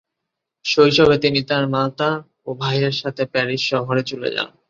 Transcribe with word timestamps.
শৈশবে 0.65 1.17
তিনি 1.17 1.39
তার 1.49 1.63
মাতা 1.67 2.09
ও 2.47 2.59
ভাইয়ের 2.61 2.95
সাথে 3.01 3.23
প্যারিস 3.33 3.61
শহরে 3.71 4.01
চলে 4.03 4.29
যান। 4.35 4.49